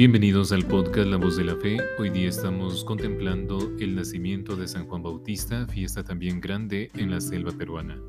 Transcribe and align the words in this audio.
Bienvenidos 0.00 0.50
al 0.50 0.64
podcast 0.64 1.08
La 1.08 1.18
Voz 1.18 1.36
de 1.36 1.44
la 1.44 1.56
Fe. 1.56 1.76
Hoy 1.98 2.08
día 2.08 2.30
estamos 2.30 2.84
contemplando 2.84 3.70
el 3.80 3.94
nacimiento 3.94 4.56
de 4.56 4.66
San 4.66 4.86
Juan 4.86 5.02
Bautista, 5.02 5.66
fiesta 5.66 6.02
también 6.02 6.40
grande 6.40 6.90
en 6.94 7.10
la 7.10 7.20
selva 7.20 7.52
peruana. 7.52 8.00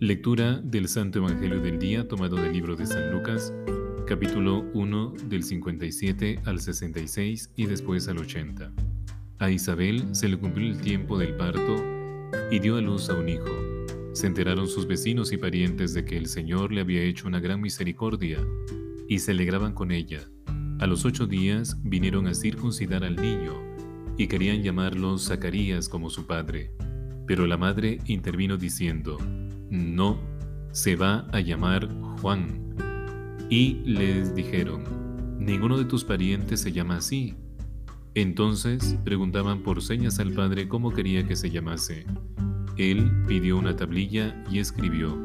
Lectura 0.00 0.60
del 0.62 0.86
Santo 0.86 1.20
Evangelio 1.20 1.60
del 1.60 1.78
Día 1.78 2.06
tomado 2.06 2.36
del 2.36 2.52
libro 2.52 2.76
de 2.76 2.84
San 2.84 3.10
Lucas, 3.10 3.54
capítulo 4.06 4.66
1 4.74 5.14
del 5.30 5.44
57 5.44 6.40
al 6.44 6.60
66 6.60 7.52
y 7.56 7.64
después 7.64 8.06
al 8.08 8.18
80. 8.18 8.70
A 9.38 9.50
Isabel 9.50 10.14
se 10.14 10.28
le 10.28 10.36
cumplió 10.36 10.70
el 10.70 10.78
tiempo 10.78 11.16
del 11.16 11.34
parto 11.36 11.82
y 12.50 12.58
dio 12.58 12.76
a 12.76 12.82
luz 12.82 13.08
a 13.08 13.14
un 13.14 13.30
hijo. 13.30 13.48
Se 14.12 14.26
enteraron 14.26 14.68
sus 14.68 14.86
vecinos 14.86 15.32
y 15.32 15.38
parientes 15.38 15.94
de 15.94 16.04
que 16.04 16.18
el 16.18 16.26
Señor 16.26 16.70
le 16.70 16.82
había 16.82 17.00
hecho 17.00 17.26
una 17.26 17.40
gran 17.40 17.62
misericordia 17.62 18.46
y 19.08 19.20
se 19.20 19.30
alegraban 19.30 19.72
con 19.72 19.90
ella. 19.90 20.28
A 20.80 20.86
los 20.86 21.04
ocho 21.04 21.26
días 21.26 21.76
vinieron 21.82 22.28
a 22.28 22.34
circuncidar 22.34 23.02
al 23.02 23.16
niño 23.16 23.52
y 24.16 24.28
querían 24.28 24.62
llamarlo 24.62 25.18
Zacarías 25.18 25.88
como 25.88 26.08
su 26.08 26.26
padre. 26.26 26.70
Pero 27.26 27.48
la 27.48 27.56
madre 27.56 27.98
intervino 28.06 28.56
diciendo, 28.56 29.18
no, 29.70 30.20
se 30.70 30.94
va 30.94 31.26
a 31.32 31.40
llamar 31.40 31.88
Juan. 32.20 32.76
Y 33.50 33.80
les 33.86 34.36
dijeron, 34.36 34.84
ninguno 35.40 35.78
de 35.78 35.84
tus 35.84 36.04
parientes 36.04 36.60
se 36.60 36.70
llama 36.70 36.98
así. 36.98 37.34
Entonces 38.14 38.96
preguntaban 39.04 39.64
por 39.64 39.82
señas 39.82 40.20
al 40.20 40.32
padre 40.32 40.68
cómo 40.68 40.92
quería 40.92 41.26
que 41.26 41.34
se 41.34 41.50
llamase. 41.50 42.06
Él 42.76 43.10
pidió 43.26 43.58
una 43.58 43.74
tablilla 43.74 44.44
y 44.48 44.60
escribió, 44.60 45.18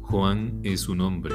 Juan 0.00 0.60
es 0.62 0.80
su 0.80 0.94
nombre 0.94 1.34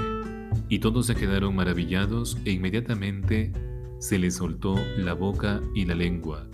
y 0.73 0.79
todos 0.79 1.05
se 1.05 1.13
quedaron 1.13 1.55
maravillados 1.55 2.35
e 2.45 2.51
inmediatamente 2.51 3.53
se 3.99 4.17
le 4.17 4.31
soltó 4.31 4.73
la 4.97 5.13
boca 5.13 5.61
y 5.75 5.85
la 5.85 5.93
lengua, 5.93 6.49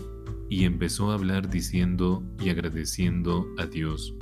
y 0.49 0.65
empezó 0.65 1.11
a 1.11 1.13
hablar 1.13 1.49
diciendo 1.49 2.21
y 2.37 2.49
agradeciendo 2.49 3.47
a 3.57 3.65
Dios. 3.65 4.13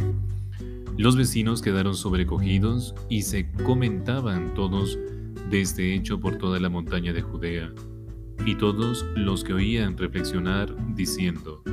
Los 0.99 1.17
vecinos 1.17 1.63
quedaron 1.63 1.95
sobrecogidos 1.95 2.93
y 3.09 3.23
se 3.23 3.51
comentaban 3.63 4.53
todos 4.53 4.99
de 5.49 5.61
este 5.61 5.95
hecho 5.95 6.19
por 6.19 6.37
toda 6.37 6.59
la 6.59 6.69
montaña 6.69 7.11
de 7.11 7.23
Judea, 7.23 7.73
y 8.45 8.53
todos 8.53 9.03
los 9.15 9.43
que 9.43 9.53
oían 9.53 9.97
reflexionar 9.97 10.75
diciendo, 10.93 11.63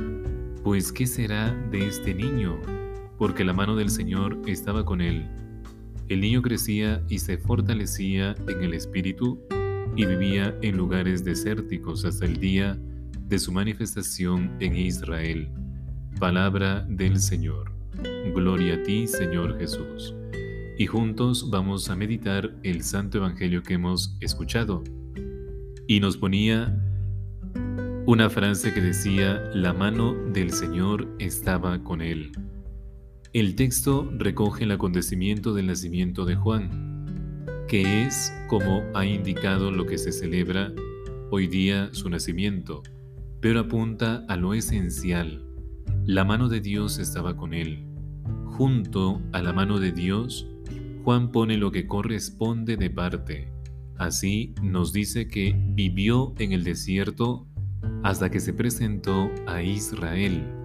Pues 0.63 0.91
¿qué 0.91 1.05
será 1.05 1.53
de 1.69 1.85
este 1.85 2.15
niño? 2.15 2.59
Porque 3.19 3.45
la 3.45 3.53
mano 3.53 3.75
del 3.75 3.91
Señor 3.91 4.41
estaba 4.47 4.83
con 4.83 5.01
él 5.01 5.29
el 6.09 6.21
niño 6.21 6.41
crecía 6.41 7.03
y 7.09 7.19
se 7.19 7.37
fortalecía 7.37 8.35
en 8.47 8.63
el 8.63 8.73
espíritu 8.73 9.39
y 9.95 10.05
vivía 10.05 10.55
en 10.61 10.77
lugares 10.77 11.23
desérticos 11.23 12.05
hasta 12.05 12.25
el 12.25 12.37
día 12.37 12.77
de 13.27 13.39
su 13.39 13.51
manifestación 13.51 14.51
en 14.59 14.75
Israel. 14.75 15.49
Palabra 16.19 16.85
del 16.89 17.19
Señor. 17.19 17.71
Gloria 18.33 18.75
a 18.75 18.83
ti, 18.83 19.07
Señor 19.07 19.57
Jesús. 19.57 20.13
Y 20.77 20.85
juntos 20.85 21.49
vamos 21.49 21.89
a 21.89 21.95
meditar 21.95 22.53
el 22.63 22.83
Santo 22.83 23.17
Evangelio 23.19 23.63
que 23.63 23.75
hemos 23.75 24.17
escuchado. 24.19 24.83
Y 25.87 25.99
nos 25.99 26.17
ponía 26.17 26.77
una 28.05 28.29
frase 28.29 28.73
que 28.73 28.81
decía, 28.81 29.41
la 29.53 29.73
mano 29.73 30.13
del 30.13 30.51
Señor 30.51 31.07
estaba 31.19 31.81
con 31.83 32.01
él. 32.01 32.31
El 33.35 33.55
texto 33.55 34.09
recoge 34.17 34.63
el 34.63 34.71
acontecimiento 34.71 35.53
del 35.53 35.67
nacimiento 35.67 36.23
de 36.23 36.37
Juan, 36.37 37.43
que 37.67 38.03
es 38.03 38.33
como 38.47 38.81
ha 38.93 39.05
indicado 39.05 39.71
lo 39.71 39.85
que 39.85 39.97
se 39.97 40.13
celebra 40.13 40.71
hoy 41.31 41.47
día 41.47 41.89
su 41.91 42.09
nacimiento, 42.09 42.81
pero 43.41 43.59
apunta 43.59 44.23
a 44.29 44.37
lo 44.37 44.53
esencial. 44.53 45.45
La 46.05 46.23
mano 46.23 46.47
de 46.47 46.61
Dios 46.61 46.97
estaba 46.97 47.35
con 47.35 47.53
él. 47.53 47.83
Junto 48.45 49.21
a 49.33 49.41
la 49.41 49.51
mano 49.51 49.79
de 49.79 49.91
Dios, 49.91 50.47
Juan 51.03 51.33
pone 51.33 51.57
lo 51.57 51.73
que 51.73 51.87
corresponde 51.87 52.77
de 52.77 52.89
parte. 52.89 53.49
Así 53.97 54.55
nos 54.63 54.93
dice 54.93 55.27
que 55.27 55.53
vivió 55.73 56.33
en 56.39 56.53
el 56.53 56.63
desierto 56.63 57.45
hasta 58.01 58.31
que 58.31 58.39
se 58.39 58.53
presentó 58.53 59.29
a 59.45 59.61
Israel 59.61 60.64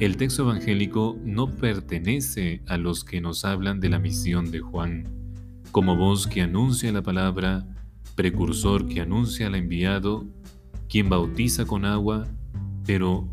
el 0.00 0.16
texto 0.16 0.42
evangélico 0.42 1.16
no 1.24 1.50
pertenece 1.50 2.62
a 2.66 2.76
los 2.76 3.04
que 3.04 3.20
nos 3.20 3.44
hablan 3.44 3.80
de 3.80 3.88
la 3.88 3.98
misión 3.98 4.50
de 4.50 4.60
Juan, 4.60 5.04
como 5.70 5.96
voz 5.96 6.26
que 6.26 6.42
anuncia 6.42 6.90
la 6.92 7.02
palabra, 7.02 7.66
precursor 8.14 8.88
que 8.88 9.00
anuncia 9.00 9.46
al 9.46 9.54
enviado, 9.54 10.26
quien 10.88 11.08
bautiza 11.08 11.64
con 11.64 11.84
agua, 11.84 12.26
pero 12.86 13.28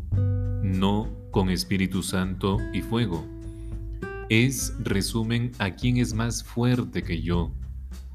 no 0.62 1.08
con 1.30 1.50
Espíritu 1.50 2.02
Santo 2.02 2.58
y 2.72 2.82
fuego. 2.82 3.26
Es, 4.28 4.74
resumen, 4.80 5.52
a 5.58 5.72
quien 5.72 5.96
es 5.96 6.14
más 6.14 6.44
fuerte 6.44 7.02
que 7.02 7.22
yo, 7.22 7.52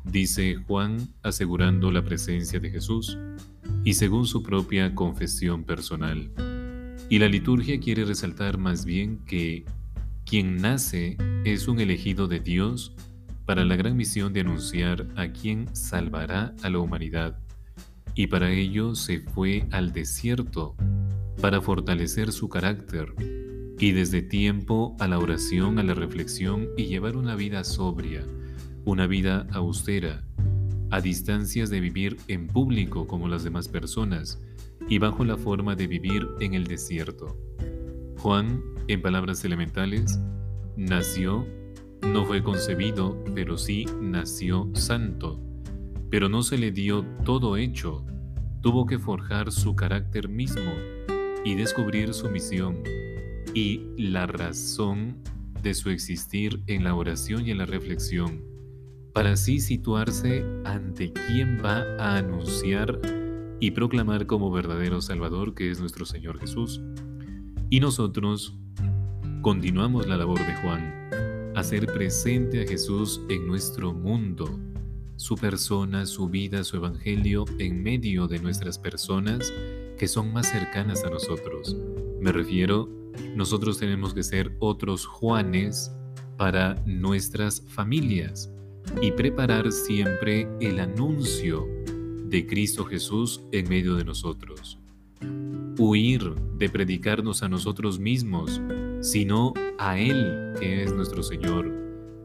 dice 0.06 0.56
Juan 0.68 0.98
asegurando 1.22 1.92
la 1.92 2.04
presencia 2.04 2.60
de 2.60 2.70
Jesús, 2.70 3.18
y 3.84 3.94
según 3.94 4.26
su 4.26 4.42
propia 4.42 4.96
confesión 4.96 5.64
personal. 5.64 6.32
Y 7.10 7.20
la 7.20 7.30
liturgia 7.30 7.80
quiere 7.80 8.04
resaltar 8.04 8.58
más 8.58 8.84
bien 8.84 9.20
que 9.26 9.64
quien 10.26 10.58
nace 10.58 11.16
es 11.46 11.70
un 11.70 11.80
elegido 11.80 12.28
de 12.28 12.42
Dios 12.42 12.94
para 13.46 13.64
la 13.64 13.78
gran 13.78 13.96
misión 13.96 14.34
de 14.34 14.42
anunciar 14.42 15.08
a 15.16 15.30
quien 15.30 15.74
salvará 15.74 16.54
a 16.64 16.70
la 16.70 16.80
humanidad. 16.80 17.40
Y 18.14 18.28
para 18.28 18.52
ello 18.52 18.94
se 18.94 19.20
fue 19.20 19.66
al 19.72 19.94
desierto 19.94 20.76
para 21.40 21.62
fortalecer 21.62 22.34
su 22.34 22.50
carácter 22.50 23.14
y 23.80 23.92
desde 23.94 24.22
tiempo 24.22 24.96
a 25.00 25.08
la 25.08 25.18
oración, 25.18 25.80
a 25.80 25.84
la 25.84 25.94
reflexión 25.94 26.68
y 26.76 26.88
llevar 26.88 27.16
una 27.16 27.36
vida 27.36 27.64
sobria, 27.64 28.26
una 28.84 29.08
vida 29.08 29.48
austera, 29.52 30.26
a 30.90 31.00
distancias 31.00 31.70
de 31.70 31.80
vivir 31.80 32.18
en 32.28 32.48
público 32.48 33.08
como 33.08 33.30
las 33.30 33.46
demás 33.46 33.70
personas, 33.70 34.42
y 34.90 35.00
bajo 35.00 35.26
la 35.26 35.38
forma 35.38 35.76
de 35.76 35.88
vivir 35.88 36.28
en 36.40 36.54
el 36.54 36.66
desierto. 36.66 37.38
Juan, 38.20 38.64
en 38.88 39.02
palabras 39.02 39.44
elementales, 39.44 40.20
nació, 40.76 41.46
no 42.02 42.26
fue 42.26 42.42
concebido, 42.42 43.22
pero 43.36 43.58
sí 43.58 43.86
nació 44.02 44.70
santo. 44.74 45.42
Pero 46.10 46.30
no 46.30 46.42
se 46.42 46.58
le 46.58 46.72
dio 46.72 47.04
todo 47.26 47.58
hecho, 47.58 48.06
tuvo 48.62 48.86
que 48.86 48.98
forjar 48.98 49.52
su 49.52 49.76
carácter 49.76 50.30
mismo 50.30 50.72
y 51.44 51.56
descubrir 51.56 52.14
su 52.14 52.30
misión 52.30 52.84
y 53.54 53.82
la 53.98 54.26
razón 54.26 55.18
de 55.62 55.74
su 55.74 55.90
existir 55.90 56.62
en 56.68 56.84
la 56.84 56.96
oración 56.96 57.46
y 57.46 57.52
en 57.52 57.58
la 57.58 57.66
reflexión, 57.66 58.44
para 59.14 59.34
así 59.34 59.60
situarse 59.60 60.46
ante 60.64 61.12
quien 61.12 61.62
va 61.64 61.84
a 61.98 62.18
anunciar 62.18 63.00
y 63.60 63.72
proclamar 63.72 64.26
como 64.26 64.52
verdadero 64.52 65.02
Salvador 65.02 65.54
que 65.54 65.72
es 65.72 65.80
nuestro 65.80 66.06
Señor 66.06 66.40
Jesús. 66.40 66.82
Y 67.70 67.80
nosotros 67.80 68.56
continuamos 69.42 70.08
la 70.08 70.18
labor 70.18 70.40
de 70.40 70.56
Juan, 70.58 71.54
hacer 71.56 71.88
presente 71.88 72.64
a 72.64 72.68
Jesús 72.68 73.22
en 73.30 73.48
nuestro 73.48 73.94
mundo, 73.94 74.60
su 75.16 75.36
persona, 75.36 76.06
su 76.06 76.30
vida, 76.30 76.64
su 76.64 76.78
evangelio 76.78 77.46
en 77.58 77.82
medio 77.82 78.28
de 78.28 78.40
nuestras 78.40 78.78
personas 78.78 79.52
que 79.98 80.08
son 80.08 80.32
más 80.32 80.50
cercanas 80.50 81.04
a 81.04 81.10
nosotros. 81.10 81.76
Me 82.22 82.32
refiero, 82.32 82.88
nosotros 83.36 83.80
tenemos 83.80 84.14
que 84.14 84.24
ser 84.24 84.56
otros 84.60 85.06
Juanes 85.06 85.92
para 86.38 86.76
nuestras 86.86 87.64
familias 87.68 88.52
y 89.02 89.12
preparar 89.12 89.72
siempre 89.72 90.48
el 90.62 90.80
anuncio 90.80 91.68
de 92.30 92.46
Cristo 92.46 92.84
Jesús 92.86 93.42
en 93.52 93.70
medio 93.70 93.96
de 93.96 94.04
nosotros. 94.04 94.80
Huir 95.78 96.34
de 96.58 96.70
predicarnos 96.70 97.44
a 97.44 97.50
nosotros 97.50 98.00
mismos, 98.00 98.62
sino 99.02 99.54
a 99.78 99.98
Él, 100.00 100.54
que 100.60 100.84
es 100.84 100.94
nuestro 100.94 101.24
Señor. 101.24 101.72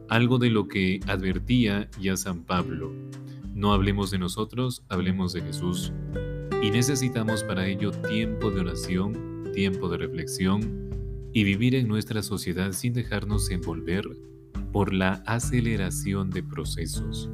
Algo 0.09 0.37
de 0.37 0.49
lo 0.49 0.67
que 0.67 0.99
advertía 1.07 1.89
ya 1.99 2.17
San 2.17 2.43
Pablo. 2.43 2.91
No 3.53 3.71
hablemos 3.71 4.11
de 4.11 4.17
nosotros, 4.17 4.83
hablemos 4.89 5.33
de 5.33 5.41
Jesús. 5.41 5.93
Y 6.61 6.71
necesitamos 6.71 7.43
para 7.43 7.67
ello 7.67 7.91
tiempo 7.91 8.51
de 8.51 8.61
oración, 8.61 9.51
tiempo 9.53 9.87
de 9.89 9.97
reflexión 9.97 10.89
y 11.31 11.43
vivir 11.43 11.75
en 11.75 11.87
nuestra 11.87 12.23
sociedad 12.23 12.73
sin 12.73 12.93
dejarnos 12.93 13.49
envolver 13.49 14.05
por 14.71 14.93
la 14.93 15.23
aceleración 15.25 16.29
de 16.29 16.43
procesos 16.43 17.29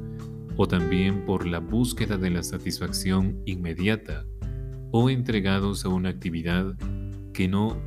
o 0.62 0.68
también 0.68 1.24
por 1.24 1.46
la 1.46 1.58
búsqueda 1.58 2.18
de 2.18 2.28
la 2.28 2.42
satisfacción 2.42 3.40
inmediata 3.46 4.26
o 4.90 5.08
entregados 5.08 5.86
a 5.86 5.88
una 5.88 6.10
actividad 6.10 6.76
que 7.32 7.48
no 7.48 7.80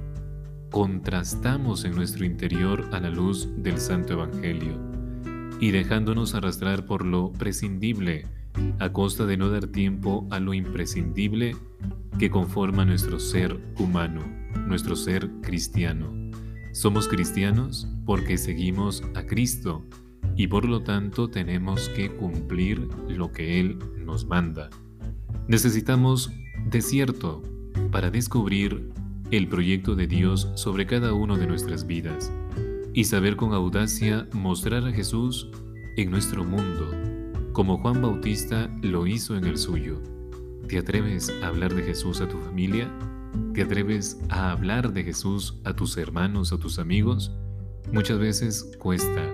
contrastamos 0.72 1.86
en 1.86 1.94
nuestro 1.94 2.26
interior 2.26 2.90
a 2.92 3.00
la 3.00 3.12
luz 3.12 3.48
del 3.58 3.78
Santo 3.78 4.14
Evangelio 4.14 4.74
y 5.60 5.70
dejándonos 5.70 6.34
arrastrar 6.34 6.88
por 6.88 7.06
lo 7.06 7.32
prescindible 7.32 8.26
a 8.80 8.92
costa 8.92 9.28
de 9.28 9.38
no 9.38 9.52
dar 9.52 9.68
tiempo 9.68 10.28
a 10.32 10.40
lo 10.40 10.56
imprescindible 10.56 11.56
que 12.18 12.32
conforma 12.32 12.86
nuestro 12.86 13.20
ser 13.20 13.56
humano, 13.78 14.24
nuestro 14.66 14.96
ser 14.96 15.30
cristiano. 15.44 16.12
Somos 16.72 17.08
cristianos 17.08 17.88
porque 18.04 18.40
seguimos 18.40 19.04
a 19.14 19.28
Cristo 19.28 19.86
y 20.36 20.48
por 20.48 20.66
lo 20.66 20.82
tanto 20.84 21.30
tenemos 21.30 21.90
que 21.90 22.10
cumplir 22.10 22.88
lo 23.08 23.32
que 23.32 23.60
Él 23.60 23.80
nos 24.06 24.26
manda. 24.26 24.70
Necesitamos 25.48 26.32
desierto 26.70 27.42
para 27.92 28.10
descubrir 28.10 28.92
el 29.32 29.48
proyecto 29.48 29.96
de 29.96 30.08
Dios 30.08 30.50
sobre 30.56 30.86
cada 30.86 31.14
uno 31.14 31.38
de 31.38 31.48
nuestras 31.48 31.86
vidas 31.88 32.32
y 32.94 33.06
saber 33.06 33.36
con 33.36 33.54
audacia 33.54 34.28
mostrar 34.34 34.86
a 34.86 34.92
Jesús 34.92 35.50
en 35.98 36.12
nuestro 36.12 36.44
mundo, 36.44 36.92
como 37.52 37.78
Juan 37.80 38.02
Bautista 38.02 38.70
lo 38.82 39.08
hizo 39.08 39.36
en 39.36 39.46
el 39.46 39.58
suyo. 39.58 40.02
¿Te 40.68 40.78
atreves 40.78 41.32
a 41.42 41.48
hablar 41.48 41.74
de 41.74 41.84
Jesús 41.84 42.22
a 42.22 42.28
tu 42.28 42.38
familia? 42.40 42.92
¿Te 43.54 43.64
atreves 43.64 44.20
a 44.30 44.52
hablar 44.52 44.94
de 44.94 45.04
Jesús 45.04 45.60
a 45.64 45.76
tus 45.76 45.98
hermanos, 45.98 46.54
a 46.54 46.58
tus 46.58 46.80
amigos? 46.80 47.32
Muchas 47.92 48.18
veces 48.20 48.72
cuesta, 48.80 49.34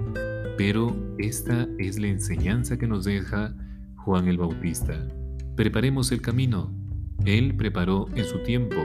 pero 0.60 0.94
esta 1.20 1.70
es 1.78 1.98
la 2.00 2.08
enseñanza 2.08 2.78
que 2.78 2.86
nos 2.86 3.06
deja 3.06 3.56
Juan 3.96 4.28
el 4.28 4.38
Bautista. 4.38 5.08
Preparemos 5.56 6.12
el 6.12 6.22
camino. 6.22 6.76
Él 7.24 7.56
preparó 7.56 8.08
en 8.14 8.26
su 8.26 8.44
tiempo. 8.44 8.76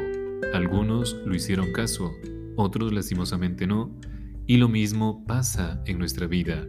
Algunos 0.52 1.16
lo 1.26 1.34
hicieron 1.34 1.72
caso, 1.72 2.12
otros 2.54 2.92
lastimosamente 2.92 3.66
no, 3.66 3.90
y 4.46 4.58
lo 4.58 4.68
mismo 4.68 5.24
pasa 5.26 5.82
en 5.86 5.98
nuestra 5.98 6.28
vida. 6.28 6.64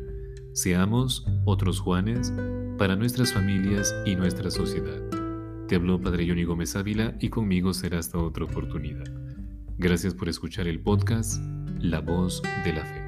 Seamos 0.53 1.23
otros 1.45 1.79
Juanes 1.79 2.33
para 2.79 2.95
nuestras 2.95 3.31
familias 3.31 3.93
y 4.07 4.15
nuestra 4.15 4.49
sociedad. 4.49 5.03
Te 5.67 5.75
habló 5.75 6.01
Padre 6.01 6.27
Johnny 6.27 6.45
Gómez 6.45 6.75
Ávila 6.75 7.15
y 7.19 7.29
conmigo 7.29 7.75
será 7.75 7.99
hasta 7.99 8.17
otra 8.17 8.45
oportunidad. 8.45 9.05
Gracias 9.77 10.15
por 10.15 10.29
escuchar 10.29 10.67
el 10.67 10.79
podcast 10.79 11.39
La 11.77 12.01
Voz 12.01 12.41
de 12.63 12.73
la 12.73 12.83
Fe. 12.83 13.04